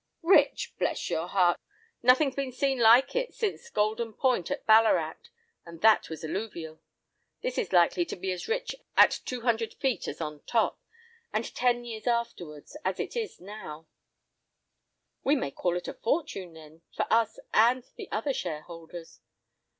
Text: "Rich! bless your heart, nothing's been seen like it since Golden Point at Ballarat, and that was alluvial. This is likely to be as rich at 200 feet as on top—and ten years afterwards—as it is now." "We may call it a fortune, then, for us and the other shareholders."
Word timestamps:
"Rich! 0.23 0.73
bless 0.79 1.11
your 1.11 1.27
heart, 1.27 1.59
nothing's 2.01 2.33
been 2.33 2.51
seen 2.51 2.79
like 2.79 3.15
it 3.15 3.35
since 3.35 3.69
Golden 3.69 4.13
Point 4.13 4.49
at 4.49 4.65
Ballarat, 4.65 5.17
and 5.63 5.79
that 5.81 6.09
was 6.09 6.23
alluvial. 6.23 6.81
This 7.43 7.59
is 7.59 7.71
likely 7.71 8.03
to 8.05 8.15
be 8.15 8.31
as 8.31 8.47
rich 8.47 8.73
at 8.97 9.19
200 9.25 9.75
feet 9.75 10.07
as 10.07 10.19
on 10.19 10.39
top—and 10.47 11.53
ten 11.53 11.85
years 11.85 12.07
afterwards—as 12.07 12.99
it 12.99 13.15
is 13.15 13.39
now." 13.39 13.85
"We 15.23 15.35
may 15.35 15.51
call 15.51 15.77
it 15.77 15.87
a 15.87 15.93
fortune, 15.93 16.53
then, 16.53 16.81
for 16.91 17.05
us 17.13 17.37
and 17.53 17.83
the 17.95 18.09
other 18.11 18.33
shareholders." 18.33 19.19